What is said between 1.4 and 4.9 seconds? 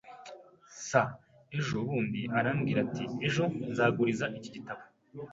Ejo bundi arambwira ati: "Ejo nzaguriza iki gitabo."